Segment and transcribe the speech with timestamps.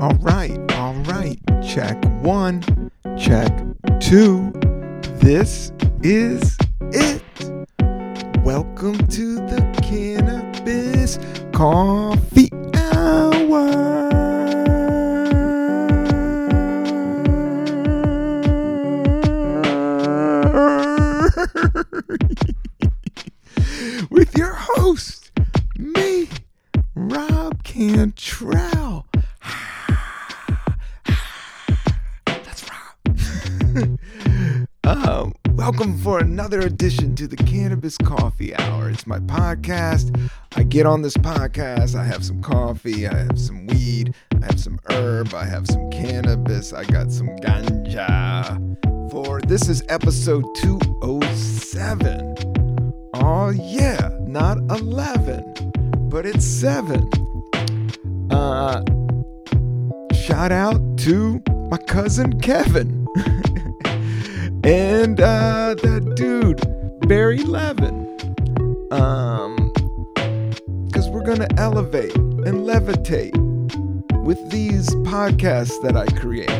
[0.00, 1.36] All right, all right.
[1.60, 2.62] Check one,
[3.18, 3.52] check
[3.98, 4.52] two.
[5.16, 5.72] This
[6.04, 6.56] is
[6.92, 7.20] it.
[8.44, 11.18] Welcome to the Cannabis
[11.52, 12.07] Coffee
[40.68, 41.94] get on this podcast.
[41.94, 43.06] I have some coffee.
[43.06, 44.14] I have some weed.
[44.42, 45.34] I have some herb.
[45.34, 46.72] I have some cannabis.
[46.72, 48.58] I got some ganja.
[49.10, 52.34] For this is episode 207.
[53.14, 55.72] Oh yeah, not 11,
[56.10, 57.08] but it's 7.
[58.30, 58.82] Uh
[60.12, 63.06] shout out to my cousin Kevin.
[64.64, 66.60] and uh that dude
[67.08, 68.06] Barry Levin.
[68.90, 69.67] Um
[70.92, 73.36] cuz we're going to elevate and levitate
[74.24, 76.50] with these podcasts that I create.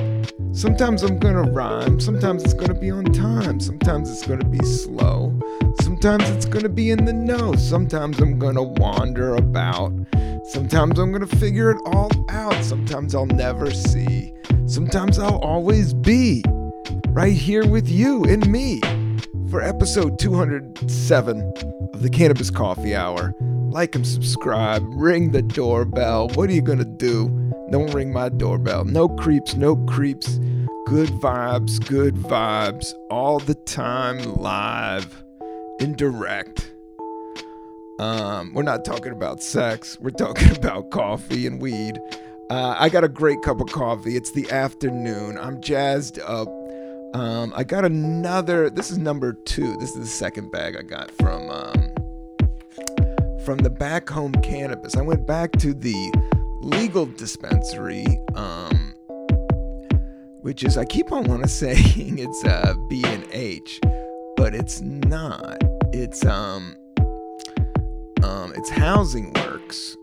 [0.53, 5.39] Sometimes I'm gonna rhyme, sometimes it's gonna be on time, sometimes it's gonna be slow,
[5.83, 9.93] sometimes it's gonna be in the know, sometimes I'm gonna wander about,
[10.45, 14.33] sometimes I'm gonna figure it all out, sometimes I'll never see,
[14.67, 16.43] sometimes I'll always be
[17.11, 18.81] right here with you and me
[19.51, 21.53] for episode 207
[21.95, 23.34] of the Cannabis Coffee Hour.
[23.71, 26.28] Like and subscribe, ring the doorbell.
[26.31, 27.28] What are you gonna do?
[27.71, 28.84] Don't ring my doorbell.
[28.84, 30.39] No creeps, no creeps.
[30.87, 32.93] Good vibes, good vibes.
[33.11, 35.25] All the time, live,
[35.81, 36.71] indirect.
[37.99, 39.99] Um, we're not talking about sex.
[40.01, 41.99] We're talking about coffee and weed.
[42.51, 44.17] Uh, I got a great cup of coffee.
[44.17, 45.39] It's the afternoon.
[45.39, 46.49] I'm jazzed up.
[47.15, 48.69] Um, I got another.
[48.69, 49.77] This is number two.
[49.79, 51.89] This is the second bag I got from um,
[53.45, 54.97] from the back home cannabis.
[54.97, 56.13] I went back to the
[56.61, 58.95] legal dispensary, um,
[60.43, 63.81] which is I keep on want to saying it's uh, B and H,
[64.37, 65.57] but it's not.
[65.95, 66.77] It's um
[68.23, 69.97] um it's Housing Works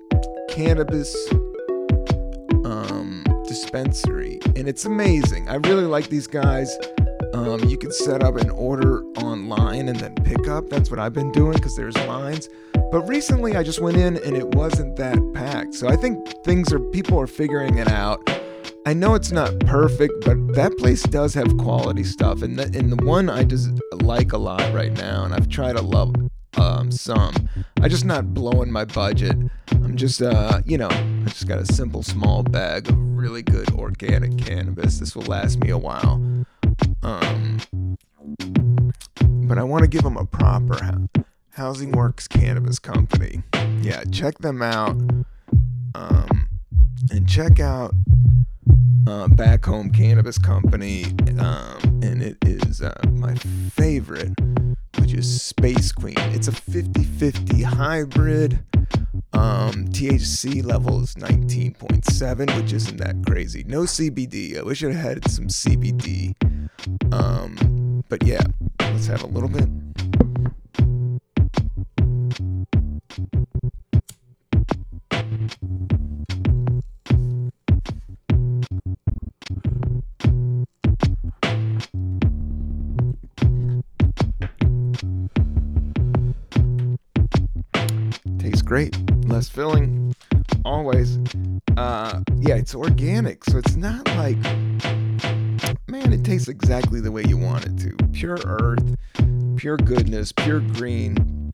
[0.50, 1.16] Cannabis
[3.56, 5.48] dispensary, and it's amazing.
[5.48, 6.78] I really like these guys.
[7.34, 10.70] Um, you can set up an order online and then pick up.
[10.70, 12.50] That's what I've been doing because there's lines.
[12.92, 15.74] But recently I just went in and it wasn't that packed.
[15.74, 18.22] So I think things are, people are figuring it out.
[18.86, 22.42] I know it's not perfect, but that place does have quality stuff.
[22.42, 25.78] And the, and the one I just like a lot right now, and I've tried
[25.78, 26.14] to love
[26.58, 27.34] um, some.
[27.82, 29.36] I'm just not blowing my budget.
[29.72, 33.72] I'm just, uh, you know, I just got a simple small bag of really good
[33.72, 35.00] organic cannabis.
[35.00, 36.22] This will last me a while.
[37.04, 37.58] Um,
[39.48, 41.08] but I want to give them a proper
[41.52, 43.44] Housing Works Cannabis Company.
[43.82, 45.00] Yeah, check them out.
[45.94, 46.50] Um,
[47.12, 47.94] and check out
[49.08, 51.06] uh, Back Home Cannabis Company.
[51.40, 54.31] Um, and it is uh, my favorite,
[55.00, 56.16] which is Space Queen.
[56.18, 58.59] It's a 50 50 hybrid.
[59.34, 63.64] Um, THC level is 19.7, which isn't that crazy.
[63.68, 64.58] No CBD.
[64.58, 66.36] I wish I had some CBD.
[67.14, 68.42] Um, but yeah,
[68.80, 69.68] let's have a little bit.
[88.75, 89.25] Great.
[89.30, 90.13] Less filling.
[90.66, 91.18] Always.
[91.77, 94.36] Uh, yeah, it's organic, so it's not like
[95.88, 97.95] man, it tastes exactly the way you want it to.
[98.12, 98.98] Pure earth,
[99.56, 101.54] pure goodness, pure green,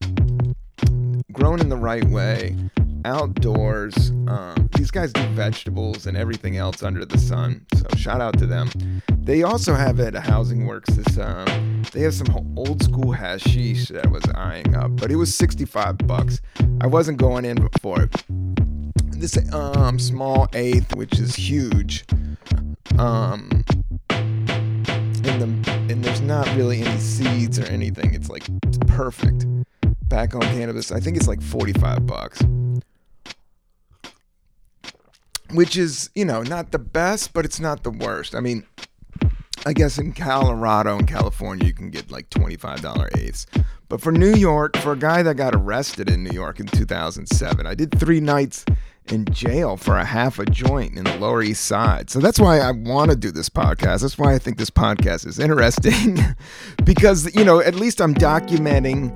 [1.32, 2.58] grown in the right way,
[3.06, 4.12] outdoors.
[4.28, 7.66] Um, these guys do vegetables and everything else under the sun.
[7.76, 8.70] So shout out to them.
[9.18, 11.18] They also have at Housing Works this.
[11.18, 15.34] Um, they have some old school hashish that I was eyeing up, but it was
[15.36, 16.42] 65 bucks.
[16.82, 18.24] I wasn't going in for it.
[19.12, 22.06] This um small eighth, which is huge.
[22.98, 23.64] Um,
[24.10, 28.14] and the and there's not really any seeds or anything.
[28.14, 29.46] It's like it's perfect.
[30.10, 32.42] Back on cannabis, I think it's like 45 bucks.
[35.54, 38.36] Which is, you know, not the best, but it's not the worst.
[38.36, 38.66] I mean,
[39.66, 43.46] I guess in Colorado and California you can get like $25 eighths.
[43.90, 47.68] But for New York, for a guy that got arrested in New York in 2007,
[47.68, 48.66] I did three nights
[49.10, 52.10] in jail for a half a joint in the Lower East Side.
[52.10, 54.02] So that's why I want to do this podcast.
[54.02, 56.18] That's why I think this podcast is interesting
[56.86, 59.12] because, you know, at least I'm documenting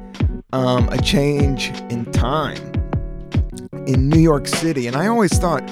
[0.54, 2.62] um, a change in time
[3.88, 4.88] in New York City.
[4.88, 5.64] And I always thought,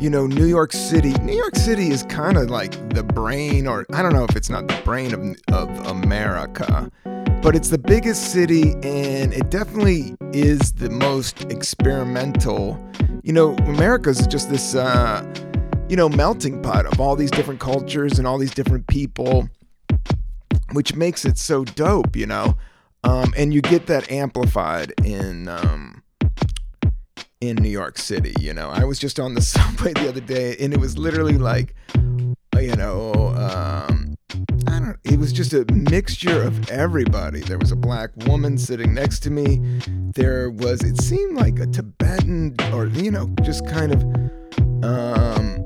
[0.00, 3.84] you know, New York City, New York City is kind of like the brain, or
[3.92, 6.90] I don't know if it's not the brain of, of America,
[7.42, 12.82] but it's the biggest city and it definitely is the most experimental.
[13.22, 15.22] You know, America's just this, uh,
[15.90, 19.50] you know, melting pot of all these different cultures and all these different people,
[20.72, 22.56] which makes it so dope, you know.
[23.04, 25.99] Um, and you get that amplified in um,
[27.40, 28.34] in New York City.
[28.40, 31.38] You know, I was just on the subway the other day, and it was literally
[31.38, 31.74] like,
[32.58, 34.14] you know, um,
[34.68, 34.96] I don't.
[35.04, 37.40] It was just a mixture of everybody.
[37.40, 39.80] There was a black woman sitting next to me.
[40.14, 40.82] There was.
[40.82, 44.02] It seemed like a Tibetan, or you know, just kind of.
[44.84, 45.64] Um,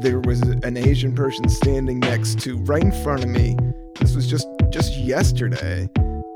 [0.00, 3.56] there was an Asian person standing next to, right in front of me.
[4.00, 5.88] This was just just yesterday,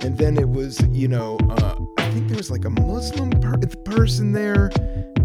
[0.02, 1.74] and then it was, you know, uh,
[2.16, 4.70] think there was like a Muslim per- person there,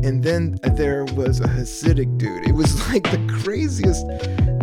[0.03, 2.45] and then there was a Hasidic dude.
[2.45, 4.05] It was like the craziest,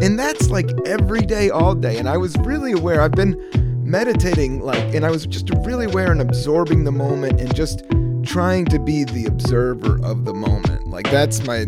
[0.02, 1.96] and that's like every day, all day.
[1.96, 3.00] And I was really aware.
[3.00, 3.34] I've been
[3.82, 7.82] meditating, like, and I was just really aware and absorbing the moment and just
[8.24, 10.86] trying to be the observer of the moment.
[10.86, 11.64] Like that's my.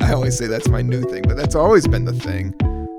[0.00, 2.54] I always say that's my new thing, but that's always been the thing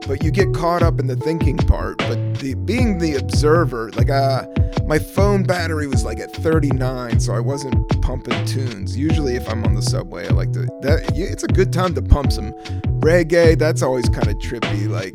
[0.07, 1.97] but you get caught up in the thinking part.
[1.99, 4.45] But the being the observer, like uh,
[4.85, 8.97] my phone battery was like at 39, so I wasn't pumping tunes.
[8.97, 10.65] Usually, if I'm on the subway, I like to.
[10.81, 12.53] That it's a good time to pump some
[13.01, 13.57] reggae.
[13.57, 14.89] That's always kind of trippy.
[14.89, 15.13] Like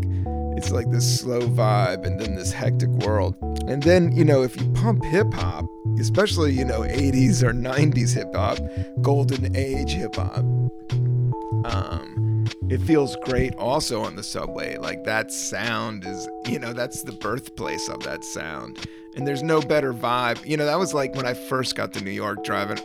[0.56, 3.36] it's like this slow vibe, and then this hectic world.
[3.66, 5.66] And then you know, if you pump hip hop,
[5.98, 8.58] especially you know 80s or 90s hip hop,
[9.02, 10.44] golden age hip hop.
[11.64, 14.76] Um, it feels great also on the subway.
[14.76, 18.86] Like that sound is, you know, that's the birthplace of that sound.
[19.16, 20.44] And there's no better vibe.
[20.44, 22.78] You know, that was like when I first got to New York, driving,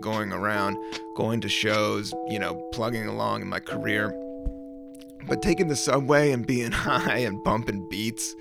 [0.00, 0.78] going around,
[1.16, 4.14] going to shows, you know, plugging along in my career.
[5.26, 8.34] But taking the subway and being high and bumping beats,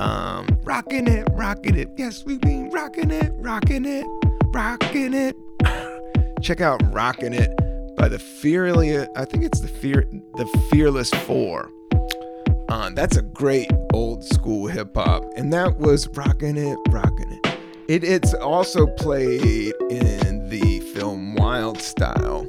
[0.00, 1.88] um, rocking it, rocking it.
[1.96, 4.06] Yes, we've been rocking it, rocking it,
[4.52, 5.36] rocking it.
[6.42, 7.50] Check out Rocking It
[7.96, 9.08] by the fearless.
[9.14, 11.70] I think it's the fear the Fearless Four.
[12.70, 17.58] Uh, that's a great old school hip hop, and that was rocking it, rocking it.
[17.88, 22.48] It it's also played in the film Wild Style,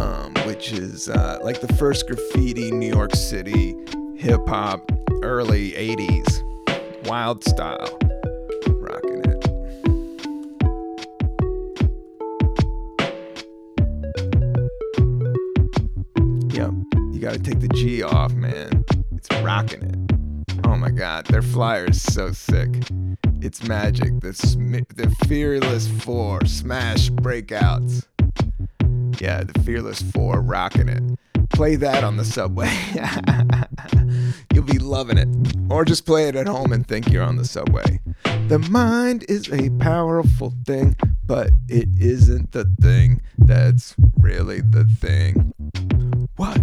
[0.00, 3.76] um, which is uh, like the first graffiti New York City
[4.16, 4.90] hip hop,
[5.22, 7.06] early '80s.
[7.06, 7.98] Wild Style.
[8.66, 9.46] Rockin' It.
[16.52, 16.72] Yep,
[17.12, 18.84] you gotta take the G off, man.
[19.42, 19.96] Rocking it.
[20.64, 22.68] Oh my god, their flyer is so sick.
[23.40, 24.20] It's magic.
[24.20, 28.06] The, sm- the Fearless Four smash breakouts.
[29.20, 31.02] Yeah, the Fearless Four rocking it.
[31.50, 32.70] Play that on the subway.
[34.54, 35.28] You'll be loving it.
[35.70, 38.00] Or just play it at home and think you're on the subway.
[38.48, 45.52] The mind is a powerful thing, but it isn't the thing that's really the thing.
[46.36, 46.60] What?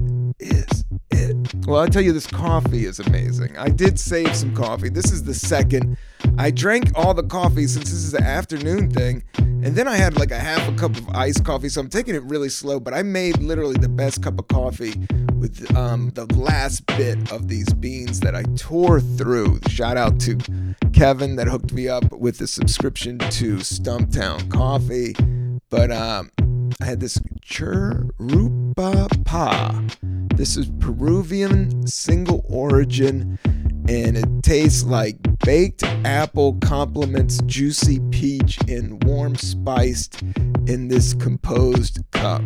[1.68, 3.58] Well, I'll tell you, this coffee is amazing.
[3.58, 4.88] I did save some coffee.
[4.88, 5.98] This is the second.
[6.38, 9.22] I drank all the coffee since this is the afternoon thing.
[9.38, 11.68] And then I had like a half a cup of iced coffee.
[11.68, 12.80] So I'm taking it really slow.
[12.80, 14.94] But I made literally the best cup of coffee
[15.40, 19.60] with um, the last bit of these beans that I tore through.
[19.68, 20.38] Shout out to
[20.94, 25.16] Kevin that hooked me up with the subscription to Stumptown Coffee.
[25.70, 26.32] But um,
[26.82, 30.17] I had this Churupa Pa.
[30.38, 33.40] This is Peruvian single origin
[33.90, 40.22] and it tastes like baked apple complements juicy peach and warm spiced
[40.68, 42.44] in this composed cup.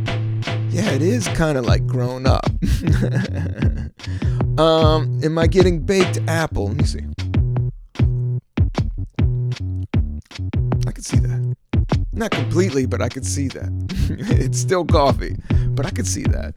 [0.70, 2.46] Yeah, it is kind of like grown up.
[4.58, 6.68] um, am I getting baked apple?
[6.68, 7.02] Let me see.
[10.88, 11.56] I can see that.
[12.14, 13.70] Not completely, but I can see that.
[14.40, 15.36] it's still coffee,
[15.72, 16.56] but I can see that.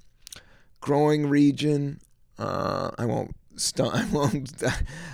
[0.80, 2.00] growing region.
[2.38, 3.36] Uh, I won't.
[3.56, 4.64] St- I won't.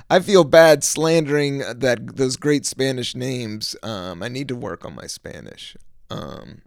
[0.09, 3.75] I feel bad slandering that those great Spanish names.
[3.81, 5.75] Um, I need to work on my Spanish.
[6.09, 6.62] Um,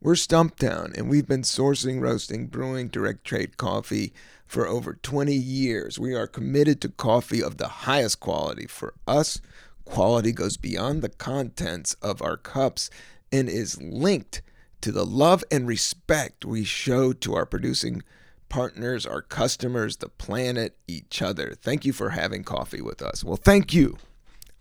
[0.00, 4.12] we're Stumptown, and we've been sourcing, roasting, brewing direct trade coffee
[4.46, 5.98] for over 20 years.
[5.98, 8.66] We are committed to coffee of the highest quality.
[8.66, 9.40] For us,
[9.84, 12.90] quality goes beyond the contents of our cups
[13.32, 14.42] and is linked
[14.80, 18.02] to the love and respect we show to our producing
[18.48, 21.54] partners, our customers, the planet, each other.
[21.60, 23.24] Thank you for having coffee with us.
[23.24, 23.96] Well, thank you.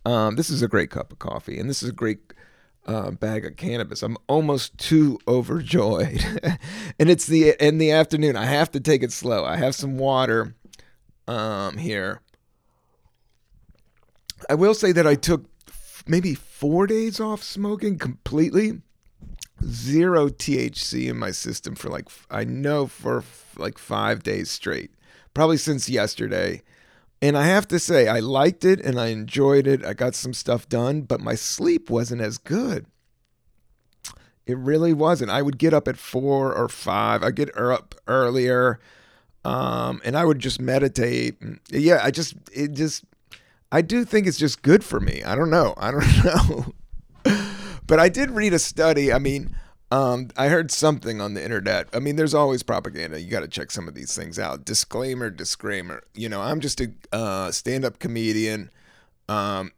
[0.05, 2.19] Um, this is a great cup of coffee, and this is a great
[2.85, 4.03] uh, bag of cannabis.
[4.03, 6.23] I'm almost too overjoyed,
[6.99, 8.35] and it's the in the afternoon.
[8.35, 9.45] I have to take it slow.
[9.45, 10.55] I have some water
[11.27, 12.21] um, here.
[14.49, 15.45] I will say that I took
[16.07, 18.81] maybe four days off smoking completely.
[19.63, 23.23] Zero THC in my system for like I know for
[23.57, 24.91] like five days straight,
[25.33, 26.61] probably since yesterday.
[27.21, 29.83] And I have to say, I liked it and I enjoyed it.
[29.85, 32.85] I got some stuff done, but my sleep wasn't as good.
[34.45, 35.31] It really wasn't.
[35.31, 37.23] I would get up at four or five.
[37.23, 38.79] I get up earlier,
[39.43, 41.37] um, and I would just meditate.
[41.71, 43.05] Yeah, I just it just
[43.71, 45.23] I do think it's just good for me.
[45.23, 45.73] I don't know.
[45.77, 46.73] I don't know.
[47.87, 49.11] but I did read a study.
[49.11, 49.55] I mean,
[49.91, 51.87] um, I heard something on the internet.
[51.93, 53.21] I mean, there's always propaganda.
[53.21, 54.65] You got to check some of these things out.
[54.65, 56.03] Disclaimer, disclaimer.
[56.13, 58.71] You know, I'm just a uh, stand up comedian.
[59.29, 59.71] Um,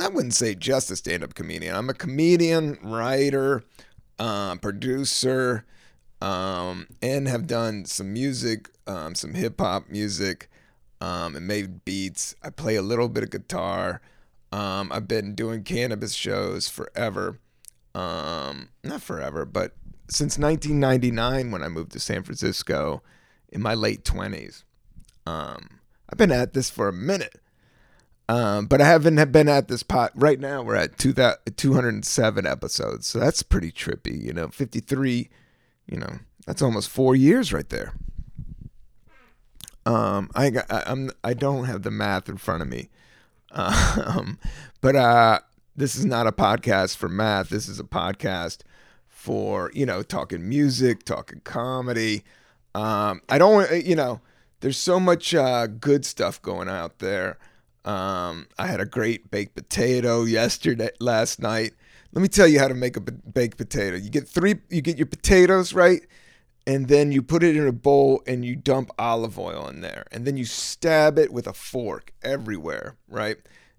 [0.00, 1.74] I wouldn't say just a stand up comedian.
[1.74, 3.64] I'm a comedian, writer,
[4.18, 5.64] uh, producer,
[6.20, 10.50] um, and have done some music, um, some hip hop music,
[11.04, 12.34] um, and made beats.
[12.42, 14.00] I play a little bit of guitar.
[14.52, 17.38] Um, I've been doing cannabis shows forever
[17.94, 19.72] um, not forever, but
[20.08, 23.02] since 1999 when I moved to San Francisco
[23.48, 24.64] in my late 20s.
[25.26, 25.80] Um,
[26.10, 27.40] I've been at this for a minute.
[28.26, 30.62] Um, but I haven't been at this pot right now.
[30.62, 34.22] We're at two 207 episodes, so that's pretty trippy.
[34.22, 35.28] You know, 53.
[35.86, 37.92] You know, that's almost four years right there.
[39.86, 42.88] Um, I got, I, I'm I don't have the math in front of me,
[43.50, 44.38] um,
[44.80, 45.40] but uh,
[45.76, 47.48] this is not a podcast for math.
[47.48, 48.58] This is a podcast
[49.08, 52.24] for, you know, talking music, talking comedy.
[52.74, 54.20] Um, I don't, uh, you know,
[54.60, 57.38] there's so much uh, good stuff going out there.
[57.84, 61.72] Um, I had a great baked potato yesterday, last night.
[62.12, 63.96] Let me tell you how to make a baked potato.
[63.96, 66.02] You get three, you get your potatoes, right?
[66.66, 70.06] And then you put it in a bowl and you dump olive oil in there.
[70.10, 73.36] And then you stab it with a fork everywhere, right?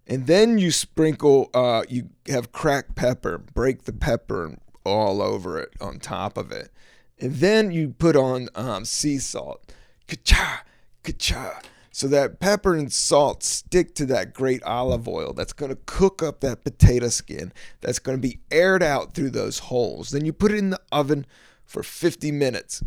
[0.07, 5.73] and then you sprinkle uh, you have cracked pepper break the pepper all over it
[5.81, 6.71] on top of it
[7.19, 9.73] and then you put on um, sea salt
[10.07, 10.63] ka-cha
[11.03, 11.59] ka-cha
[11.91, 16.21] so that pepper and salt stick to that great olive oil that's going to cook
[16.21, 17.51] up that potato skin
[17.81, 20.81] that's going to be aired out through those holes then you put it in the
[20.91, 21.25] oven
[21.65, 22.83] for 50 minutes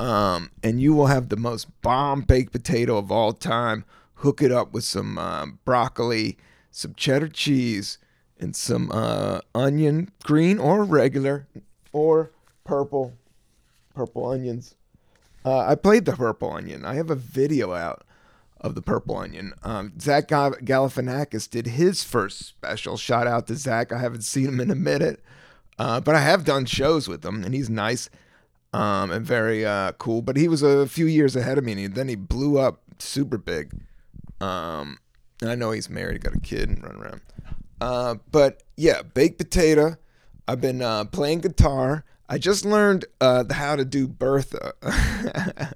[0.00, 3.84] um, and you will have the most bomb baked potato of all time
[4.18, 6.36] hook it up with some uh, broccoli,
[6.70, 7.98] some cheddar cheese,
[8.38, 11.46] and some uh, onion, green or regular,
[11.92, 12.30] or
[12.64, 13.14] purple,
[13.94, 14.74] purple onions.
[15.44, 16.84] Uh, I played the purple onion.
[16.84, 18.04] I have a video out
[18.60, 19.52] of the purple onion.
[19.62, 22.96] Um, Zach Galifianakis did his first special.
[22.96, 23.92] Shout out to Zach.
[23.92, 25.22] I haven't seen him in a minute,
[25.78, 28.10] uh, but I have done shows with him, and he's nice
[28.72, 30.22] um, and very uh, cool.
[30.22, 33.38] But he was a few years ahead of me, and then he blew up super
[33.38, 33.72] big.
[34.40, 34.98] Um,
[35.42, 37.20] I know he's married, got a kid, and run around.
[37.80, 39.96] Uh, but yeah, baked potato.
[40.46, 42.04] I've been uh, playing guitar.
[42.28, 44.72] I just learned uh, how to do Bertha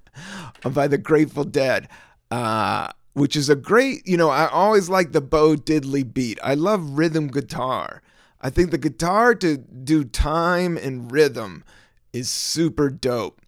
[0.65, 1.89] by the Grateful Dead,
[2.31, 6.39] uh, which is a great, you know, I always like the Bo Diddley beat.
[6.43, 8.03] I love rhythm guitar.
[8.43, 11.65] I think the guitar to do time and rhythm
[12.13, 13.41] is super dope.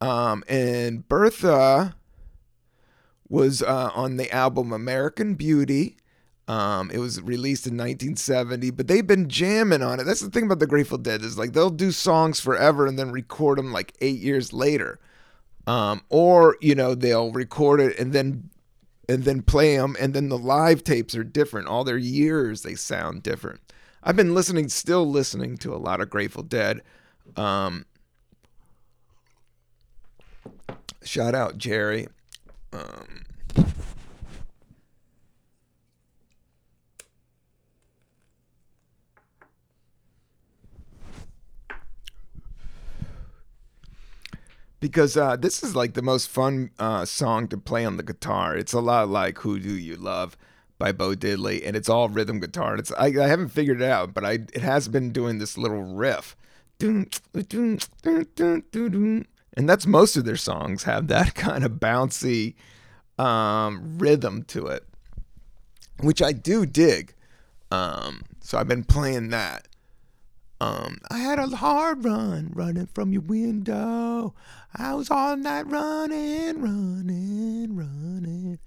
[0.00, 1.96] Um, and Bertha
[3.28, 5.96] was uh, on the album American Beauty.
[6.46, 10.04] Um, it was released in 1970, but they've been jamming on it.
[10.04, 13.12] That's the thing about the Grateful Dead is like they'll do songs forever and then
[13.12, 14.98] record them like eight years later,
[15.66, 18.48] um, or you know they'll record it and then
[19.10, 21.68] and then play them, and then the live tapes are different.
[21.68, 23.60] All their years they sound different.
[24.02, 26.82] I've been listening, still listening to a lot of Grateful Dead.
[27.36, 27.86] Um,
[31.02, 32.08] shout out Jerry.
[32.72, 33.24] Um,
[44.80, 48.56] because uh, this is like the most fun uh, song to play on the guitar.
[48.56, 50.36] It's a lot like "Who Do You Love"
[50.78, 52.72] by Bo Diddley, and it's all rhythm guitar.
[52.72, 55.58] And it's I, I haven't figured it out, but I it has been doing this
[55.58, 56.36] little riff,
[59.58, 62.54] and that's most of their songs have that kind of bouncy
[63.18, 64.84] um, rhythm to it,
[66.00, 67.14] which I do dig.
[67.70, 69.66] Um, so I've been playing that.
[70.60, 74.34] Um, I had a hard run running from your window.
[74.74, 78.58] I was all night running, running, running.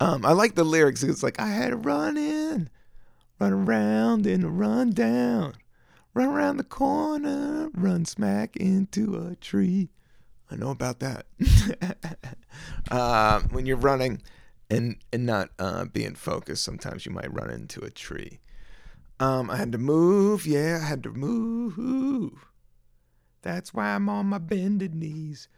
[0.00, 1.02] Um, I like the lyrics.
[1.02, 2.70] It's like I had to run in,
[3.38, 5.54] run around and run down,
[6.14, 9.90] run around the corner, run smack into a tree.
[10.50, 11.26] I know about that.
[12.90, 14.22] uh, when you're running
[14.70, 18.40] and and not uh, being focused, sometimes you might run into a tree.
[19.20, 22.32] Um, I had to move, yeah, I had to move.
[23.42, 25.48] That's why I'm on my bended knees.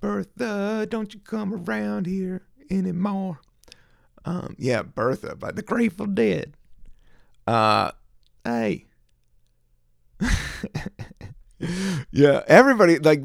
[0.00, 3.40] Bertha, don't you come around here anymore.
[4.24, 6.54] Um, yeah, Bertha by the Grateful Dead.
[7.46, 7.92] Uh,
[8.44, 8.86] hey.
[12.10, 13.22] yeah, everybody like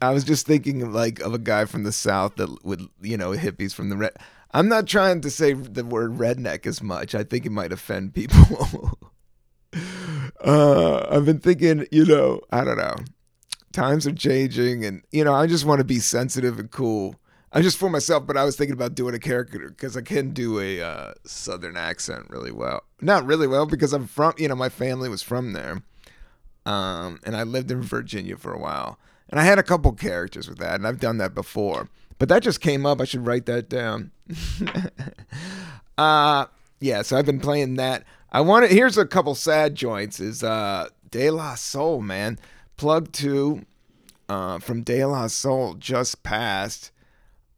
[0.00, 3.16] I was just thinking of like of a guy from the south that would you
[3.16, 4.16] know hippies from the red
[4.56, 7.14] I'm not trying to say the word redneck as much.
[7.14, 8.98] I think it might offend people.
[10.42, 12.96] uh, I've been thinking, you know, I don't know.
[13.72, 17.16] Times are changing, and you know, I just want to be sensitive and cool.
[17.56, 20.34] I just for myself, but I was thinking about doing a character because I can
[20.34, 22.82] do a uh, southern accent really well.
[23.00, 25.80] Not really well because I'm from, you know, my family was from there,
[26.66, 28.98] um, and I lived in Virginia for a while,
[29.30, 31.88] and I had a couple characters with that, and I've done that before.
[32.18, 33.00] But that just came up.
[33.00, 34.10] I should write that down.
[35.96, 36.44] uh
[36.78, 38.04] yeah, so I've been playing that.
[38.30, 42.38] I wanted here's a couple sad joints is uh De La Soul, man.
[42.76, 43.62] Plug 2
[44.28, 46.90] uh from De La Soul just passed.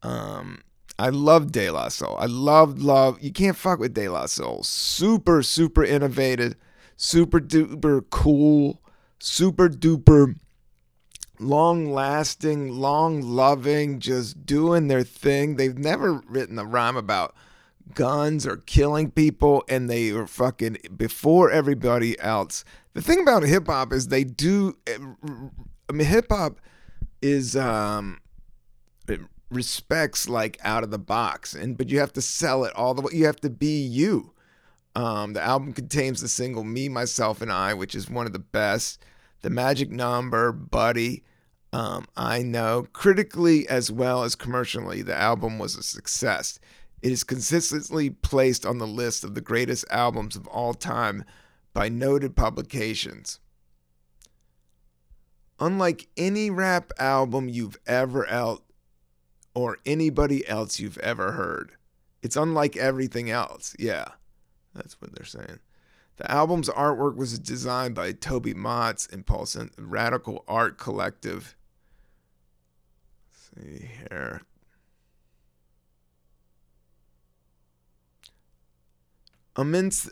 [0.08, 0.62] Um
[0.98, 2.16] I love De La Soul.
[2.18, 3.22] I love love.
[3.22, 4.62] You can't fuck with De La Soul.
[4.64, 6.56] Super super innovative,
[6.96, 8.82] super duper cool,
[9.18, 10.34] super duper
[11.40, 15.56] long lasting, long loving, just doing their thing.
[15.56, 17.34] They've never written a rhyme about
[17.94, 22.64] guns or killing people, and they are fucking before everybody else.
[22.94, 24.76] The thing about hip hop is they do.
[24.88, 26.60] I mean, hip hop
[27.22, 28.20] is um,
[29.50, 33.02] respects like out of the box, and but you have to sell it all the
[33.02, 33.12] way.
[33.14, 34.32] You have to be you.
[34.94, 38.38] Um, the album contains the single "Me, Myself, and I," which is one of the
[38.38, 39.02] best.
[39.42, 41.22] The Magic Number, Buddy,
[41.72, 46.58] um, I know critically as well as commercially, the album was a success.
[47.02, 51.24] It is consistently placed on the list of the greatest albums of all time
[51.72, 53.38] by noted publications.
[55.60, 58.62] Unlike any rap album you've ever out
[59.58, 61.72] or anybody else you've ever heard,
[62.22, 63.74] it's unlike everything else.
[63.78, 64.06] Yeah,
[64.72, 65.58] that's what they're saying.
[66.16, 71.56] The album's artwork was designed by Toby Motts and Paul Paulson Radical Art Collective
[73.56, 74.42] Let's see here.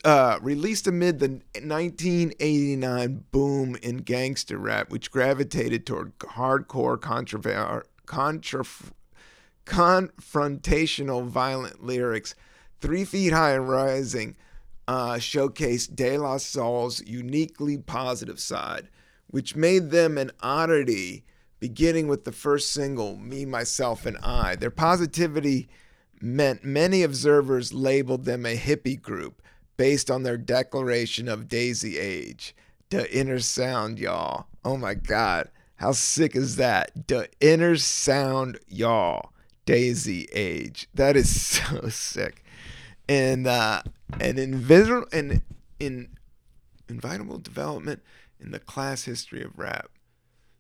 [0.05, 8.65] Uh, released amid the 1989 boom in gangster rap, which gravitated toward hardcore, controver- contra-
[9.67, 12.35] confrontational, violent lyrics,
[12.81, 14.37] Three Feet High and Rising
[14.89, 18.89] uh, showcased De La Soul's uniquely positive side,
[19.27, 21.25] which made them an oddity
[21.59, 24.57] beginning with the first single, Me, Myself, and I.
[24.57, 25.69] Their positivity
[26.21, 29.43] meant many observers labeled them a hippie group
[29.77, 32.55] based on their declaration of Daisy Age.
[32.91, 34.47] The inner sound, y'all.
[34.65, 35.51] Oh my God.
[35.77, 37.09] How sick is that?
[37.09, 39.33] The inner sound, y'all.
[39.67, 40.89] Daisy Age.
[40.95, 42.43] That is so sick.
[43.09, 43.83] And uh
[44.19, 45.43] and invisible and
[45.79, 46.17] in
[46.89, 48.03] invitable development
[48.41, 49.91] in the class history of rap.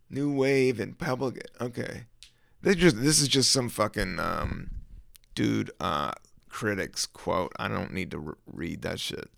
[0.08, 1.46] New Wave and Public.
[1.60, 2.04] Okay,
[2.62, 4.70] this just this is just some fucking um,
[5.34, 6.12] dude uh,
[6.48, 7.52] critics quote.
[7.58, 9.30] I don't need to re- read that shit.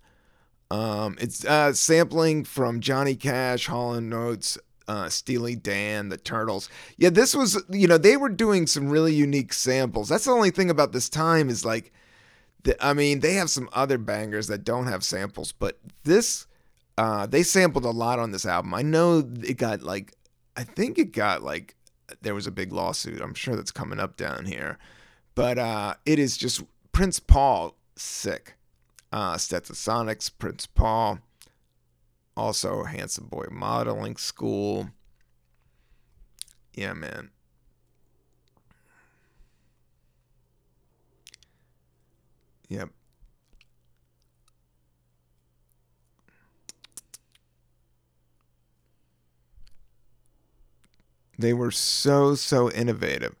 [0.71, 4.57] Um, it's uh, sampling from Johnny Cash, Hall and Oates,
[4.89, 6.67] uh, Steely Dan, the Turtles.
[6.97, 10.09] Yeah, this was you know they were doing some really unique samples.
[10.09, 11.93] That's the only thing about this time is like,
[12.63, 16.47] the, I mean they have some other bangers that don't have samples, but this
[16.97, 18.73] uh, they sampled a lot on this album.
[18.73, 20.15] I know it got like,
[20.57, 21.75] I think it got like
[22.21, 23.21] there was a big lawsuit.
[23.21, 24.79] I'm sure that's coming up down here,
[25.35, 28.55] but uh, it is just Prince Paul sick
[29.11, 31.19] uh, Stetsasonics, Prince Paul,
[32.39, 34.89] also Handsome Boy Modeling School.
[36.73, 37.31] Yeah, man.
[42.69, 42.89] Yep.
[51.37, 53.35] They were so, so innovative.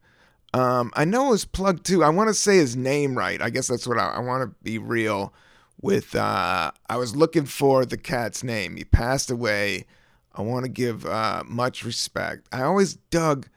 [0.53, 2.03] Um, I know it was Plug 2.
[2.03, 3.41] I want to say his name right.
[3.41, 5.33] I guess that's what I, I want to be real
[5.81, 8.75] with uh, I was looking for the cat's name.
[8.75, 9.85] He passed away.
[10.33, 12.47] I want to give uh, much respect.
[12.51, 13.47] I always dug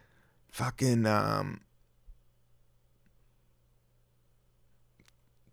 [0.50, 1.60] fucking um,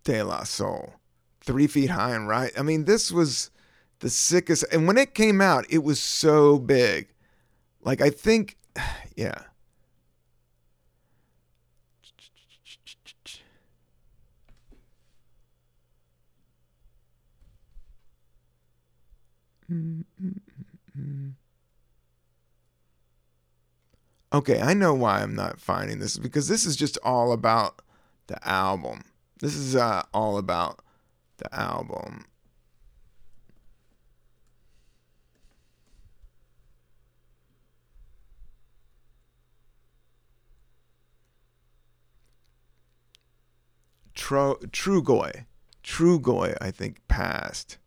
[0.03, 0.93] De La Soul,
[1.41, 2.51] three feet high and right.
[2.57, 3.51] I mean, this was
[3.99, 4.65] the sickest.
[4.71, 7.09] And when it came out, it was so big.
[7.81, 8.57] Like I think,
[9.15, 9.43] yeah.
[24.31, 27.81] Okay, I know why I'm not finding this because this is just all about
[28.27, 29.01] the album.
[29.39, 30.81] This is uh, all about
[31.37, 32.25] the album.
[44.13, 45.45] Tro- Trugoy.
[45.83, 47.77] Trugoy, I think, passed.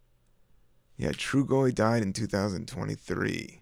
[1.02, 3.60] Yeah, Trugoy died in 2023.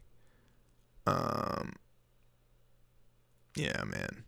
[1.07, 1.73] Um,
[3.57, 4.25] yeah, man.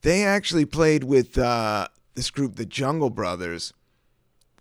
[0.00, 3.72] They actually played with uh, this group, the Jungle Brothers.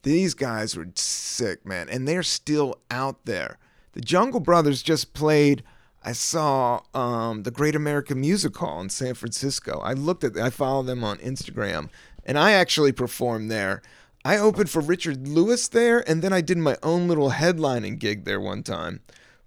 [0.03, 3.57] These guys were sick, man, and they're still out there.
[3.93, 5.63] The Jungle Brothers just played.
[6.03, 9.79] I saw um, the Great American Music Hall in San Francisco.
[9.79, 11.89] I looked at, I follow them on Instagram,
[12.27, 13.81] and I actually performed there.
[14.23, 18.25] I opened for Richard Lewis there, and then I did my own little headlining gig
[18.25, 19.01] there one time.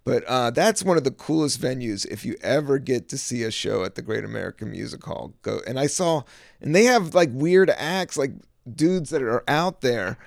[0.05, 3.51] But uh, that's one of the coolest venues if you ever get to see a
[3.51, 5.33] show at the Great American Music Hall.
[5.43, 6.23] Go and I saw,
[6.61, 8.33] and they have like weird acts, like
[8.71, 10.19] dudes that are out there,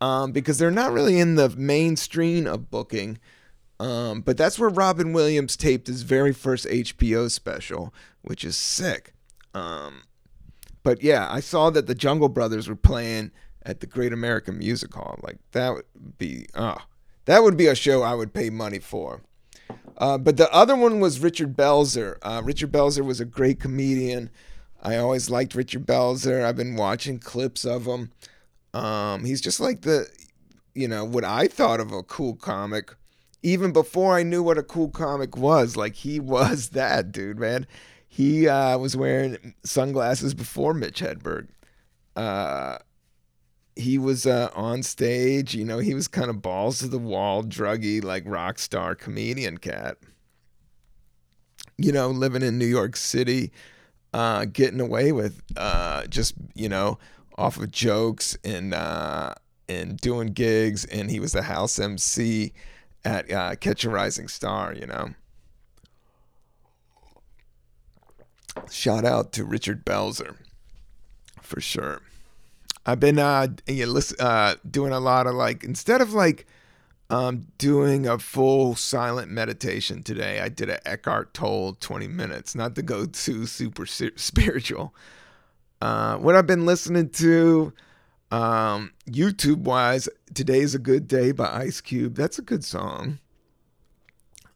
[0.00, 3.18] um, because they're not really in the mainstream of booking.
[3.78, 7.92] Um, but that's where Robin Williams taped his very first HBO special,
[8.22, 9.12] which is sick.
[9.52, 10.04] Um,
[10.82, 13.32] but yeah, I saw that the Jungle Brothers were playing
[13.66, 15.18] at the Great American Music Hall.
[15.22, 16.82] Like that would be ah, uh,
[17.26, 19.20] that would be a show I would pay money for.
[19.98, 22.16] Uh, but the other one was Richard Belzer.
[22.22, 24.30] Uh, Richard Belzer was a great comedian.
[24.82, 26.44] I always liked Richard Belzer.
[26.44, 28.12] I've been watching clips of him.
[28.72, 30.06] Um, he's just like the,
[30.74, 32.94] you know, what I thought of a cool comic,
[33.42, 35.76] even before I knew what a cool comic was.
[35.76, 37.66] Like he was that dude, man.
[38.06, 41.48] He uh, was wearing sunglasses before Mitch Hedberg.
[42.14, 42.78] Uh,
[43.76, 45.54] he was uh, on stage.
[45.54, 49.58] You know, he was kind of balls to the wall, druggy, like rock star comedian
[49.58, 49.98] cat.
[51.78, 53.52] You know, living in New York City,
[54.14, 56.98] uh, getting away with uh, just you know
[57.36, 59.34] off of jokes and uh,
[59.68, 62.54] and doing gigs, and he was the house MC
[63.04, 64.74] at uh, Catch a Rising Star.
[64.74, 65.10] You know.
[68.70, 70.36] Shout out to Richard Belzer
[71.42, 72.00] for sure.
[72.86, 76.46] I've been uh, you listen, uh, doing a lot of like instead of like
[77.10, 82.74] um, doing a full silent meditation today, I did an Eckhart Tolle 20 minutes, not
[82.76, 84.94] to go too super spiritual.
[85.80, 87.72] Uh, what I've been listening to
[88.30, 92.14] um, YouTube wise, Today's a Good Day by Ice Cube.
[92.14, 93.18] That's a good song.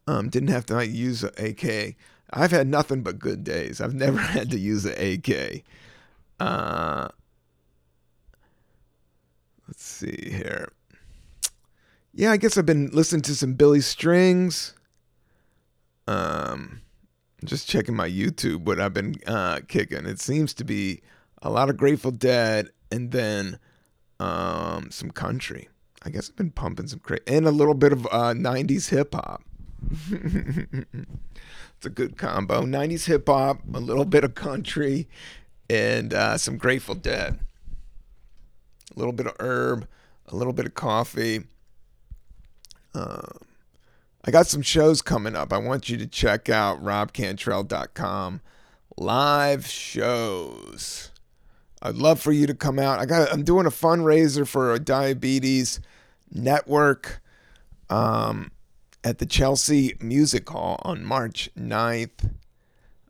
[0.07, 1.95] Um, didn't have to like, use an AK.
[2.33, 3.81] I've had nothing but good days.
[3.81, 5.63] I've never had to use an AK.
[6.41, 7.09] Uh,
[9.71, 10.73] Let's see here.
[12.13, 14.75] Yeah, I guess I've been listening to some Billy Strings.
[16.09, 16.81] Um,
[17.45, 20.07] just checking my YouTube, what I've been uh, kicking.
[20.07, 21.03] It seems to be
[21.41, 23.61] a lot of Grateful Dead and then
[24.19, 25.69] um, some country.
[26.03, 29.15] I guess I've been pumping some cra- and a little bit of uh, 90s hip
[29.15, 29.45] hop.
[30.11, 32.63] it's a good combo.
[32.63, 35.09] 90s hip hop, a little bit of country,
[35.69, 37.39] and uh, some Grateful Dead.
[38.95, 39.87] A little bit of herb,
[40.29, 41.45] a little bit of coffee.
[42.95, 43.29] Uh,
[44.25, 45.53] I got some shows coming up.
[45.53, 48.41] I want you to check out robcantrell.com.
[48.97, 51.11] Live shows.
[51.83, 52.99] I'd love for you to come out.
[52.99, 55.81] I got I'm doing a fundraiser for a diabetes
[56.31, 57.23] network
[57.89, 58.51] um,
[59.03, 62.31] at the Chelsea Music Hall on March 9th.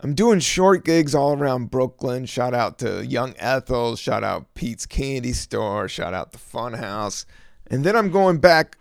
[0.03, 2.25] I'm doing short gigs all around Brooklyn.
[2.25, 3.97] Shout out to Young Ethel.
[3.97, 5.89] Shout out Pete's Candy Store.
[5.89, 7.27] Shout out the Funhouse.
[7.67, 8.79] And then I'm going back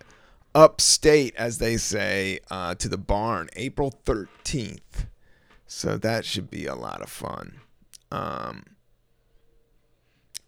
[0.56, 5.08] upstate, as they say, uh, to the barn April 13th.
[5.68, 7.60] So that should be a lot of fun.
[8.12, 8.64] Um,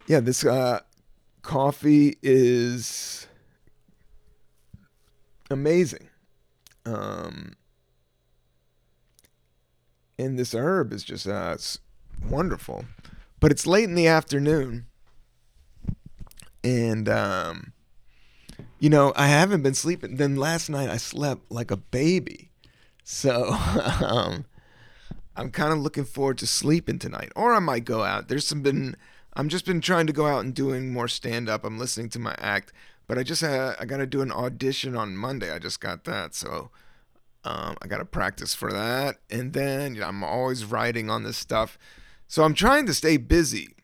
[0.07, 0.79] yeah, this uh,
[1.41, 3.27] coffee is
[5.49, 6.07] amazing.
[6.85, 7.55] Um,
[10.21, 11.57] and this herb is just uh,
[12.27, 12.85] wonderful.
[13.39, 14.85] But it's late in the afternoon.
[16.63, 17.73] And um,
[18.79, 20.17] you know, I haven't been sleeping.
[20.17, 22.51] Then last night I slept like a baby.
[23.03, 23.51] So
[24.05, 24.45] um,
[25.35, 27.31] I'm kind of looking forward to sleeping tonight.
[27.35, 28.27] Or I might go out.
[28.27, 28.95] There's some been
[29.33, 31.63] I'm just been trying to go out and doing more stand up.
[31.63, 32.73] I'm listening to my act,
[33.07, 35.51] but I just had I got to do an audition on Monday.
[35.51, 36.35] I just got that.
[36.35, 36.69] So
[37.43, 39.17] um, I got to practice for that.
[39.29, 41.77] And then you know, I'm always writing on this stuff.
[42.27, 43.75] So I'm trying to stay busy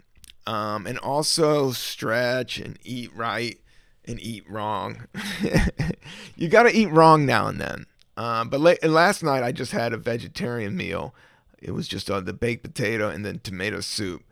[0.46, 3.60] um, and also stretch and eat right
[4.06, 5.08] and eat wrong.
[6.36, 7.86] you got to eat wrong now and then.
[8.16, 11.14] Uh, but la- last night I just had a vegetarian meal.
[11.62, 14.24] It was just uh, the baked potato and then tomato soup.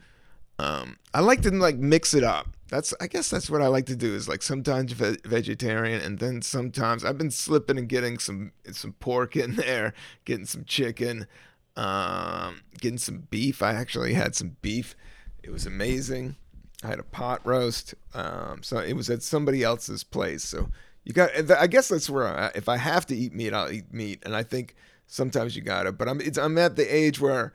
[0.58, 2.48] Um, I like to like mix it up.
[2.70, 6.20] That's I guess that's what I like to do is like sometimes ve- vegetarian and
[6.20, 11.28] then sometimes I've been slipping and getting some some pork in there, getting some chicken,
[11.76, 13.62] um, getting some beef.
[13.62, 14.96] I actually had some beef.
[15.44, 16.38] It was amazing.
[16.84, 17.94] I had a pot roast.
[18.14, 20.44] Um, so it was at somebody else's place.
[20.44, 20.70] So
[21.04, 21.30] you got.
[21.52, 24.24] I guess that's where I, if I have to eat meat, I'll eat meat.
[24.26, 24.76] And I think
[25.08, 25.92] sometimes you gotta.
[25.92, 27.54] But I'm I'm at the age where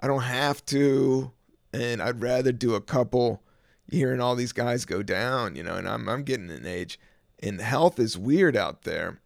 [0.00, 1.32] I don't have to,
[1.72, 3.42] and I'd rather do a couple.
[3.90, 7.00] Hearing all these guys go down, you know, and I'm I'm getting an age,
[7.42, 9.20] and health is weird out there.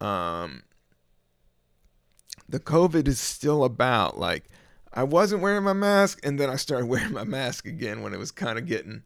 [0.00, 0.62] Um,
[2.48, 4.44] the COVID is still about like
[4.92, 8.18] I wasn't wearing my mask, and then I started wearing my mask again when it
[8.18, 9.02] was kind of getting.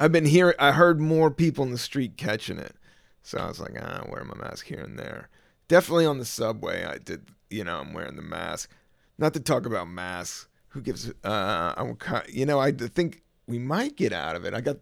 [0.00, 0.54] I've been hearing.
[0.58, 2.76] I heard more people in the street catching it,
[3.22, 5.28] so I was like, ah, I'm wearing my mask here and there.
[5.68, 7.28] Definitely on the subway, I did.
[7.50, 8.70] You know, I'm wearing the mask.
[9.18, 10.47] Not to talk about masks.
[10.70, 11.10] Who gives?
[11.24, 11.96] Uh, I'm.
[12.28, 14.54] You know, I think we might get out of it.
[14.54, 14.76] I got.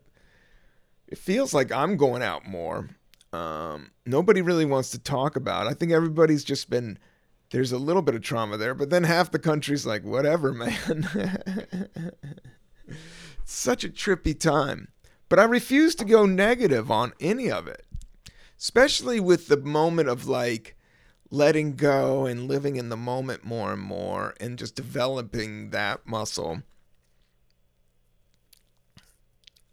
[1.09, 2.90] It feels like I'm going out more.
[3.33, 5.66] Um, nobody really wants to talk about.
[5.66, 6.99] I think everybody's just been
[7.51, 11.88] there's a little bit of trauma there, but then half the country's like, whatever, man.
[13.44, 14.88] Such a trippy time.
[15.29, 17.85] But I refuse to go negative on any of it,
[18.59, 20.76] especially with the moment of like
[21.31, 26.62] letting go and living in the moment more and more and just developing that muscle.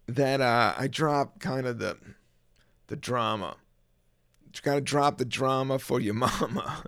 [0.07, 1.97] That uh, I drop kind of the
[2.87, 3.55] the drama.
[4.45, 6.83] You gotta drop the drama for your mama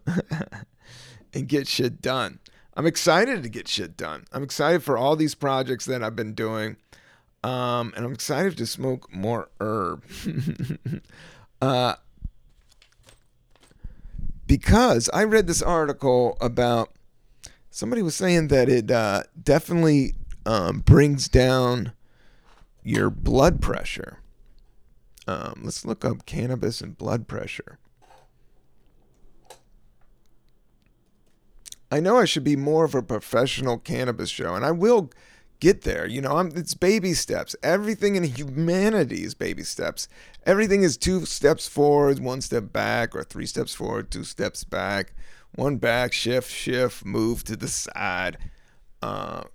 [1.33, 2.39] and get shit done.
[2.77, 4.25] I'm excited to get shit done.
[4.33, 6.75] I'm excited for all these projects that I've been doing.
[7.43, 10.03] Um, and I'm excited to smoke more herb.
[11.61, 11.95] uh,
[14.47, 16.91] because I read this article about
[17.69, 21.93] somebody was saying that it uh, definitely um, brings down
[22.83, 24.19] your blood pressure.
[25.27, 27.79] Um, let's look up cannabis and blood pressure.
[31.91, 35.11] I know I should be more of a professional cannabis show, and I will
[35.65, 36.05] get there.
[36.05, 37.55] You know, I'm, it's baby steps.
[37.63, 40.07] Everything in humanity is baby steps.
[40.45, 45.13] Everything is two steps forward, one step back, or three steps forward, two steps back,
[45.55, 48.37] one back, shift, shift, move to the side.
[49.01, 49.45] Uh,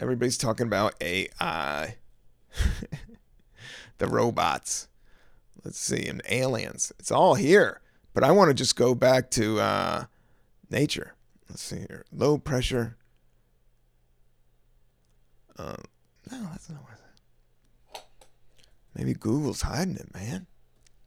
[0.00, 1.98] everybody's talking about AI,
[3.98, 4.88] the robots.
[5.64, 6.92] Let's see, and aliens.
[6.98, 7.80] It's all here.
[8.12, 10.04] But I want to just go back to uh,
[10.68, 11.14] nature.
[11.52, 12.06] Let's see here.
[12.10, 12.96] Low pressure.
[15.58, 15.76] Uh,
[16.30, 18.02] no, that's not what I said.
[18.94, 20.46] Maybe Google's hiding it, man.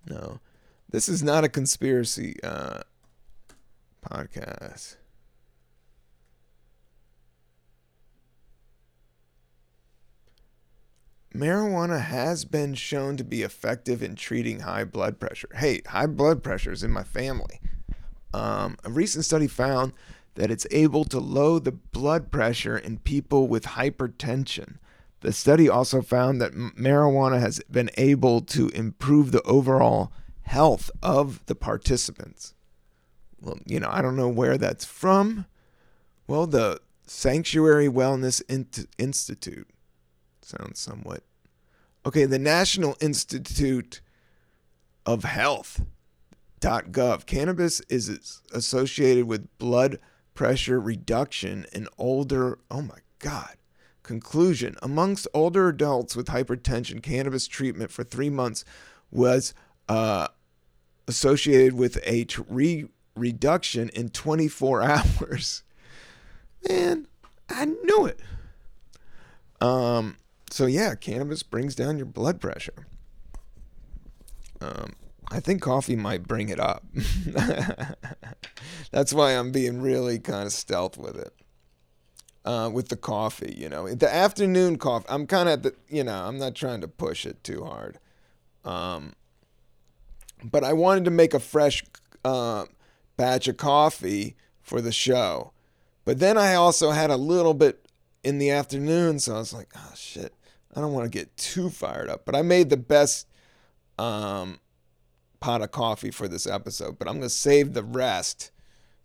[0.08, 0.40] No.
[0.88, 2.82] This is not a conspiracy uh,
[4.08, 4.98] podcast.
[11.34, 15.50] marijuana has been shown to be effective in treating high blood pressure.
[15.56, 17.60] Hey, high blood pressure is in my family.
[18.36, 19.94] Um, a recent study found
[20.36, 24.78] that it's able to lower the blood pressure in people with hypertension
[25.26, 30.12] The study also found that marijuana has been able to improve the overall
[30.44, 32.54] health of the participants.
[33.42, 35.48] Well, you know, I don't know where that's from.
[36.28, 38.44] Well, the Sanctuary Wellness
[39.00, 39.68] Institute
[40.44, 41.24] sounds somewhat.
[42.06, 44.02] Okay, the National Institute
[45.08, 47.26] of Health.gov.
[47.26, 49.98] Cannabis is associated with blood
[50.36, 52.60] pressure reduction in older.
[52.70, 53.56] Oh my God.
[54.04, 58.64] Conclusion Amongst older adults with hypertension, cannabis treatment for three months
[59.10, 59.56] was
[59.90, 60.28] uh,
[61.08, 64.84] associated with a re- reduction in 24
[65.20, 65.64] hours.
[66.70, 67.08] Man,
[67.50, 68.20] I knew it.
[69.60, 70.18] Um,
[70.52, 72.86] so yeah, cannabis brings down your blood pressure.
[74.62, 74.94] Um,
[75.32, 76.86] I think coffee might bring it up.
[78.92, 81.34] That's why I'm being really kind of stealth with it
[82.46, 83.54] uh, with the coffee.
[83.58, 85.08] You know, the afternoon coffee.
[85.10, 88.00] I'm kind of the you know I'm not trying to push it too hard,
[88.64, 89.14] um,
[90.44, 91.84] but I wanted to make a fresh
[92.24, 92.66] uh,
[93.18, 95.52] batch of coffee for the show.
[96.06, 97.88] But then I also had a little bit
[98.24, 100.34] in the afternoon, so I was like, oh shit,
[100.76, 102.26] I don't want to get too fired up.
[102.26, 103.28] But I made the best
[103.98, 104.60] um,
[105.40, 108.52] pot of coffee for this episode, but I'm gonna save the rest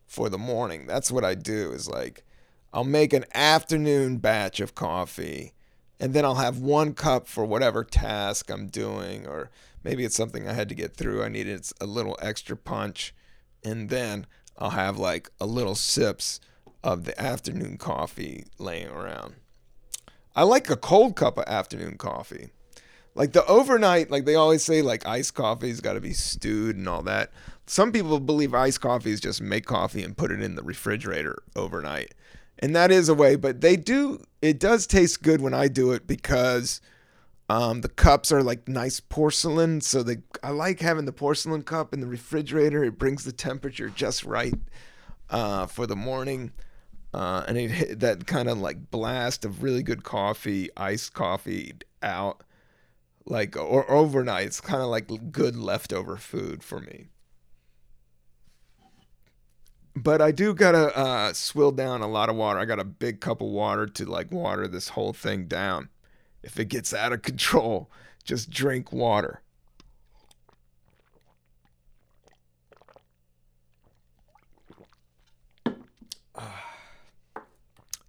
[0.06, 0.86] for the morning.
[0.86, 1.72] That's what I do.
[1.72, 2.24] Is like
[2.72, 5.54] I'll make an afternoon batch of coffee
[6.00, 9.50] and then I'll have one cup for whatever task I'm doing, or
[9.84, 11.22] maybe it's something I had to get through.
[11.22, 13.14] I needed a little extra punch,
[13.62, 14.26] and then
[14.58, 16.40] I'll have like a little sips
[16.82, 19.34] of the afternoon coffee laying around.
[20.34, 22.48] I like a cold cup of afternoon coffee.
[23.20, 26.88] Like the overnight, like they always say, like iced coffee's got to be stewed and
[26.88, 27.30] all that.
[27.66, 31.42] Some people believe iced coffee is just make coffee and put it in the refrigerator
[31.54, 32.14] overnight
[32.60, 33.34] and that is a way.
[33.34, 34.22] But they do.
[34.40, 36.80] It does taste good when I do it because
[37.48, 39.80] um, the cups are like nice porcelain.
[39.80, 42.84] So they, I like having the porcelain cup in the refrigerator.
[42.84, 44.54] It brings the temperature just right
[45.30, 46.52] uh, for the morning.
[47.12, 52.42] Uh, and it that kind of like blast of really good coffee, iced coffee out,
[53.26, 54.46] like or overnight.
[54.46, 57.08] It's kind of like good leftover food for me
[60.02, 62.58] but I do gotta uh, swill down a lot of water.
[62.58, 65.88] I got a big cup of water to like water this whole thing down.
[66.42, 67.90] If it gets out of control,
[68.24, 69.42] just drink water.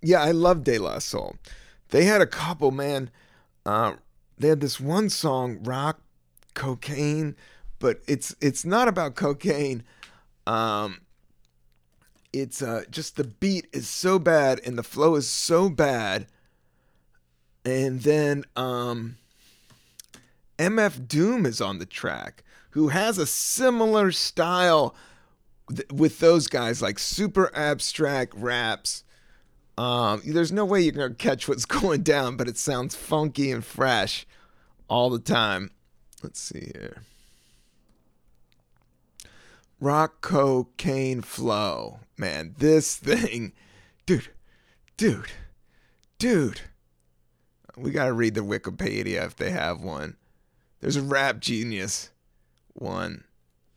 [0.01, 1.35] yeah, I love De La Soul.
[1.89, 3.09] They had a couple, man.
[3.65, 3.95] Uh,
[4.41, 6.01] they had this one song, "Rock
[6.53, 7.35] Co.Kane,"
[7.79, 9.83] but it's it's not about cocaine.
[10.47, 11.01] Um,
[12.33, 16.27] it's uh, just the beat is so bad and the flow is so bad.
[17.65, 19.17] And then um,
[20.57, 24.95] MF Doom is on the track, who has a similar style
[25.69, 29.03] th- with those guys, like super abstract raps.
[29.81, 33.65] Um, there's no way you're gonna catch what's going down, but it sounds funky and
[33.65, 34.27] fresh
[34.87, 35.71] all the time.
[36.21, 37.01] Let's see here.
[39.79, 43.53] Rock Co.Kane flow man, this thing,
[44.05, 44.29] dude,
[44.97, 45.31] dude,
[46.19, 46.61] dude.
[47.75, 50.15] We gotta read the Wikipedia if they have one.
[50.79, 52.11] There's a Rap Genius
[52.73, 53.23] one.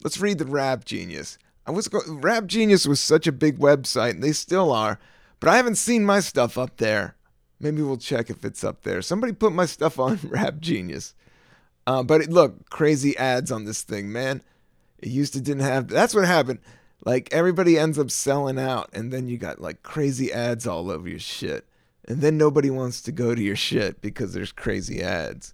[0.02, 1.38] Let's read the Rap Genius.
[1.66, 4.98] I was go- Rap Genius was such a big website, and they still are,
[5.44, 7.16] but I haven't seen my stuff up there.
[7.60, 9.02] Maybe we'll check if it's up there.
[9.02, 11.12] Somebody put my stuff on Rap Genius.
[11.86, 14.42] Uh, but it, look, crazy ads on this thing, man.
[15.00, 15.88] It used to didn't have.
[15.88, 16.60] That's what happened.
[17.04, 21.06] Like everybody ends up selling out, and then you got like crazy ads all over
[21.06, 21.66] your shit.
[22.08, 25.52] And then nobody wants to go to your shit because there's crazy ads.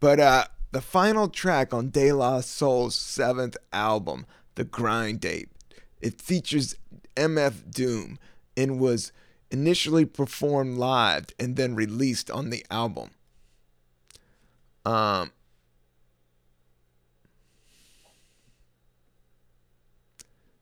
[0.00, 5.50] But uh, the final track on De La Soul's seventh album, The Grind Date,
[6.00, 6.74] it features
[7.14, 8.18] MF Doom
[8.56, 9.12] and was
[9.50, 13.10] initially performed live and then released on the album.
[14.84, 15.30] Um,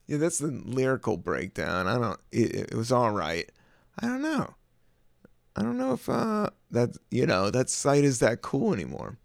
[0.06, 1.86] yeah, that's the lyrical breakdown.
[1.86, 2.20] I don't.
[2.32, 3.50] It, it was all right.
[3.98, 4.54] I don't know.
[5.56, 9.18] I don't know if uh that you know that site is that cool anymore.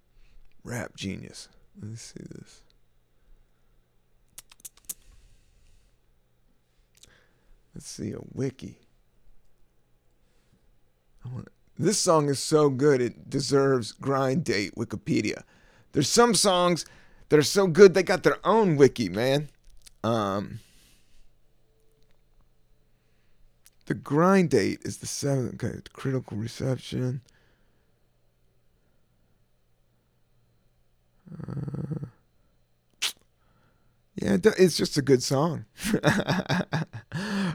[0.64, 1.50] Rap genius.
[1.80, 2.62] Let me see this.
[7.76, 8.80] Let's see a wiki.
[11.26, 15.44] Want, this song is so good it deserves grind date Wikipedia.
[15.92, 16.86] There's some songs
[17.30, 19.50] that are so good they got their own wiki, man.
[20.04, 20.60] Um,
[23.88, 25.62] the grind date is the seventh.
[25.62, 27.22] Okay, critical reception.
[31.34, 32.05] Uh,
[34.16, 35.66] yeah, it's just a good song.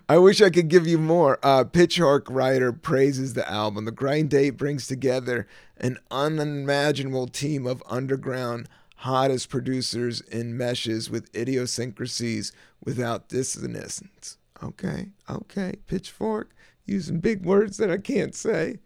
[0.09, 1.39] I wish I could give you more.
[1.43, 3.87] Uh, Pitchfork writer praises the album.
[3.87, 5.49] The Grind Date brings together
[5.79, 12.53] an unimaginable team of underground hottest producers in meshes with idiosyncrasies
[12.85, 14.37] without dissonance.
[14.63, 15.77] Okay, okay.
[15.87, 16.55] Pitchfork
[16.85, 18.81] using big words that I can't say.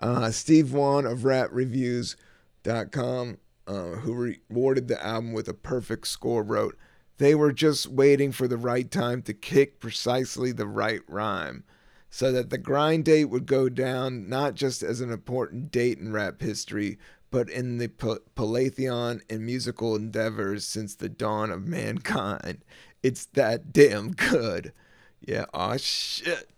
[0.00, 6.78] Uh, Steve Juon of RapReviews.com, uh, who rewarded the album with a perfect score, wrote,
[7.18, 11.64] They were just waiting for the right time to kick precisely the right rhyme
[12.10, 16.12] so that the grind date would go down not just as an important date in
[16.12, 16.98] rap history,
[17.30, 22.64] but in the Palatheon and musical endeavors since the dawn of mankind.
[23.02, 24.72] It's that damn good.
[25.20, 26.48] Yeah, oh shit.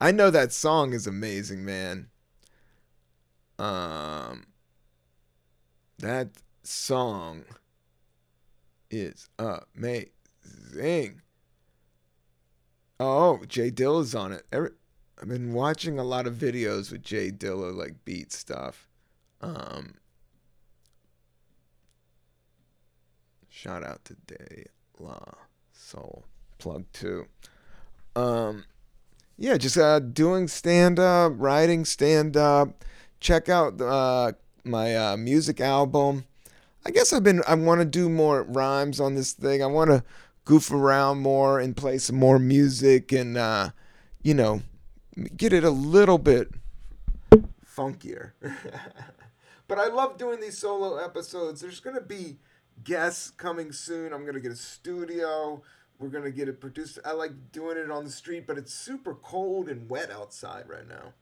[0.00, 2.08] I know that song is amazing, man.
[3.58, 4.46] Um
[5.98, 6.30] that
[6.62, 7.44] song
[8.90, 11.22] is amazing.
[12.98, 14.44] Oh, Jay Dilla's on it.
[14.52, 14.70] Every,
[15.20, 18.88] I've been watching a lot of videos with Jay Dilla, like beat stuff.
[19.40, 19.94] Um,
[23.48, 24.64] shout out to De
[24.98, 25.18] La
[25.72, 26.24] Soul.
[26.58, 27.26] Plug two.
[28.14, 28.64] Um,
[29.38, 32.84] yeah, just uh, doing stand up, writing stand up.
[33.18, 34.32] Check out uh,
[34.64, 36.24] my uh, music album.
[36.84, 37.42] I guess I've been.
[37.46, 39.62] I want to do more rhymes on this thing.
[39.62, 40.02] I want to
[40.44, 43.70] goof around more and play some more music and uh,
[44.22, 44.62] you know
[45.36, 46.48] get it a little bit
[47.64, 48.32] funkier.
[49.68, 51.60] but I love doing these solo episodes.
[51.60, 52.38] There's gonna be
[52.82, 54.12] guests coming soon.
[54.12, 55.62] I'm gonna get a studio.
[55.98, 56.98] We're gonna get it produced.
[57.04, 60.88] I like doing it on the street, but it's super cold and wet outside right
[60.88, 61.12] now.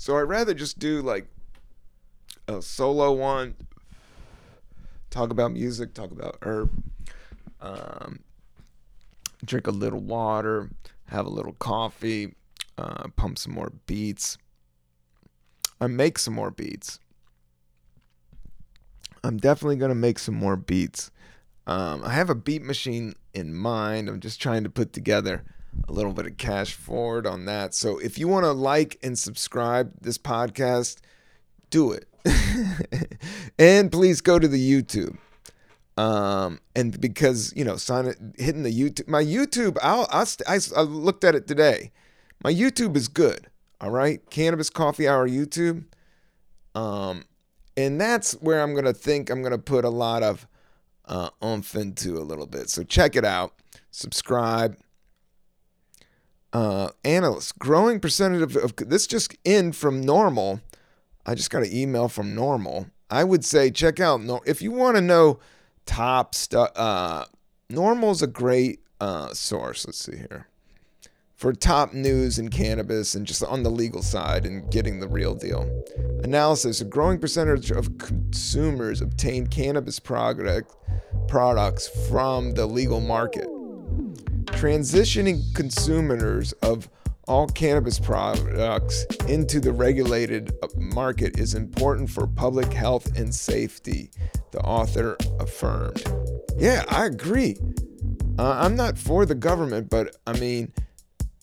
[0.00, 1.26] So I'd rather just do like
[2.48, 3.54] a solo one,
[5.10, 6.70] talk about music, talk about herb,
[7.60, 8.20] um,
[9.44, 10.70] drink a little water,
[11.08, 12.34] have a little coffee,
[12.78, 14.38] uh, pump some more beats.
[15.82, 16.98] I make some more beats.
[19.22, 21.10] I'm definitely gonna make some more beats.
[21.66, 24.08] Um, I have a beat machine in mind.
[24.08, 25.44] I'm just trying to put together
[25.88, 27.74] a little bit of cash forward on that.
[27.74, 30.98] So if you want to like and subscribe this podcast,
[31.70, 32.06] do it.
[33.58, 35.16] and please go to the YouTube.
[35.96, 40.58] Um, and because you know, sign it, hitting the YouTube, my YouTube, I'll, I'll I,
[40.76, 41.92] I looked at it today.
[42.42, 43.48] My YouTube is good.
[43.80, 45.84] All right, Cannabis Coffee Hour YouTube.
[46.74, 47.24] Um,
[47.76, 50.46] and that's where I'm gonna think I'm gonna put a lot of
[51.06, 52.70] uh, oomph into a little bit.
[52.70, 53.54] So check it out.
[53.90, 54.76] Subscribe
[56.52, 57.52] uh, analysts.
[57.52, 60.60] Growing percentage of, of this just in from NORML.
[61.26, 62.90] I just got an email from NORML.
[63.10, 65.38] I would say check out if you want to know
[65.84, 66.70] top stuff.
[66.76, 67.24] Uh,
[67.70, 69.86] NORML's a great uh, source.
[69.86, 70.46] Let's see here
[71.34, 75.34] for top news in cannabis and just on the legal side and getting the real
[75.34, 75.68] deal.
[76.22, 80.74] Analysis: A growing percentage of consumers obtain cannabis product,
[81.28, 83.48] products from the legal market
[84.46, 86.88] transitioning consumers of
[87.28, 94.10] all cannabis products into the regulated market is important for public health and safety,
[94.50, 96.02] the author affirmed.
[96.58, 97.56] Yeah, I agree.
[98.38, 100.72] Uh, I'm not for the government, but I mean,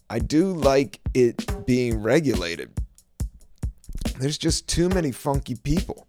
[0.09, 2.71] I do like it being regulated.
[4.19, 6.07] There's just too many funky people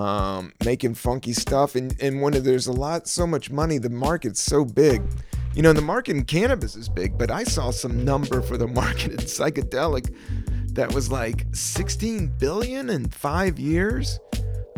[0.00, 4.40] um, making funky stuff, and, and when there's a lot, so much money, the market's
[4.40, 5.02] so big
[5.54, 8.66] you know, the market in cannabis is big, but I saw some number for the
[8.68, 10.14] market in psychedelic
[10.74, 14.20] that was like 16 billion in five years.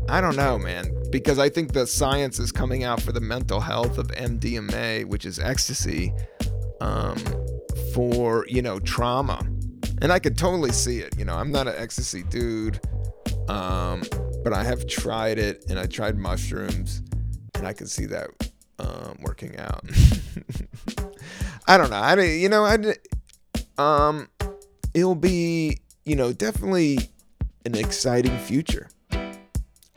[0.08, 3.60] I don't know, man, because I think the science is coming out for the mental
[3.60, 6.12] health of MDMA, which is ecstasy,
[6.80, 7.18] um,
[7.94, 9.46] for, you know, trauma.
[10.00, 11.16] And I could totally see it.
[11.16, 12.80] You know, I'm not an ecstasy dude,
[13.48, 14.02] um,
[14.42, 17.02] but I have tried it and I tried mushrooms
[17.54, 18.30] and I could see that
[18.78, 19.84] um, working out.
[21.66, 21.96] I don't know.
[21.96, 22.78] I mean, you know I
[23.78, 24.28] um
[24.94, 26.98] it'll be you know definitely
[27.64, 28.88] an exciting future.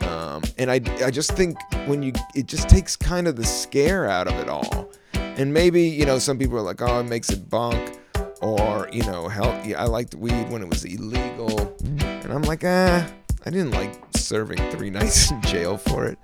[0.01, 4.07] Um, and I I just think when you it just takes kind of the scare
[4.07, 4.91] out of it all.
[5.13, 7.99] And maybe you know some people are like oh it makes it bunk
[8.41, 12.63] or you know hell yeah, I liked weed when it was illegal and I'm like
[12.63, 13.05] ah
[13.45, 16.17] I didn't like serving three nights in jail for it.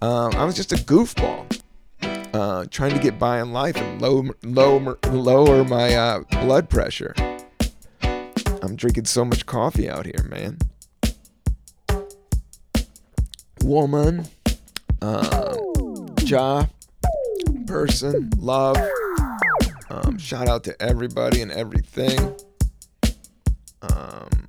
[0.00, 1.60] Um, I was just a goofball
[2.32, 7.14] uh, trying to get by in life and low, low, lower my uh, blood pressure.
[8.62, 10.58] I'm drinking so much coffee out here, man.
[13.62, 14.26] Woman,
[15.00, 15.56] uh,
[16.22, 16.66] Ja,
[17.66, 18.76] person, love.
[19.90, 22.34] Um, shout out to everybody and everything.
[23.82, 24.41] Um,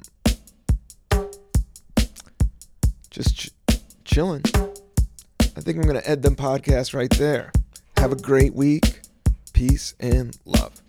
[3.13, 3.51] just ch-
[4.03, 4.41] chilling.
[5.39, 7.51] I think I'm going to end the podcast right there.
[7.97, 9.01] Have a great week.
[9.53, 10.82] Peace and love.